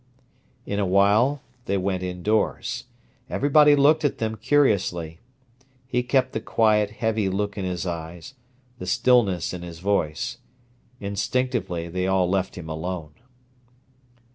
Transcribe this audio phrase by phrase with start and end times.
[0.65, 2.85] In a while they went indoors.
[3.29, 5.19] Everybody looked at them curiously.
[5.85, 8.33] He still kept the quiet, heavy look in his eyes,
[8.79, 10.39] the stillness in his voice.
[10.99, 13.13] Instinctively, they all left him alone.